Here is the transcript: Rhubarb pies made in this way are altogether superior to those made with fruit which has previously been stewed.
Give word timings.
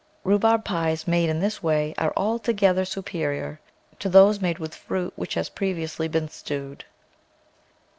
Rhubarb 0.23 0.65
pies 0.65 1.07
made 1.07 1.29
in 1.29 1.39
this 1.41 1.61
way 1.61 1.93
are 1.99 2.11
altogether 2.17 2.85
superior 2.85 3.59
to 3.99 4.09
those 4.09 4.41
made 4.41 4.57
with 4.57 4.73
fruit 4.73 5.13
which 5.15 5.35
has 5.35 5.47
previously 5.49 6.07
been 6.07 6.27
stewed. 6.27 6.85